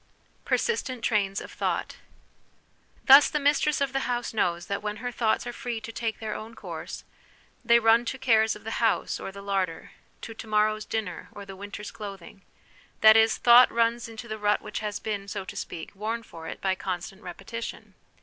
Persistent 0.45 1.03
Trains 1.03 1.39
of 1.39 1.51
Thought. 1.51 1.97
Thus, 3.05 3.29
the 3.29 3.39
mis 3.39 3.79
of 3.81 3.93
the 3.93 3.99
house 4.09 4.33
knows 4.33 4.65
that 4.65 4.81
when 4.81 4.97
her 4.97 5.11
thoughts 5.11 5.45
are 5.45 5.53
free 5.53 5.79
to 5.79 5.91
take 5.91 6.17
their 6.17 6.33
own 6.33 6.55
course, 6.55 7.03
they 7.63 7.77
run 7.77 8.05
to 8.05 8.17
cares 8.17 8.55
of 8.55 8.63
the 8.63 8.81
house 8.83 9.19
or 9.19 9.31
the 9.31 9.43
larder, 9.43 9.91
to 10.21 10.33
to 10.33 10.47
morrow's 10.47 10.85
dinner 10.85 11.29
or 11.33 11.45
the 11.45 11.55
winter's 11.55 11.91
clothing; 11.91 12.41
that 13.01 13.15
is, 13.15 13.37
thought 13.37 13.71
runs 13.71 14.09
into 14.09 14.27
the 14.27 14.39
rut 14.39 14.61
'HABIT 14.61 14.73
IS 14.73 14.77
TEN 14.79 14.79
NATURES' 14.79 14.79
11$ 14.79 14.79
which 14.79 14.79
has 14.79 14.99
been, 14.99 15.27
so 15.27 15.45
to 15.45 15.55
speak, 15.55 15.91
worn 15.93 16.23
for 16.23 16.47
it 16.47 16.59
by 16.61 16.73
constant 16.73 17.21
repetition. 17.21 17.93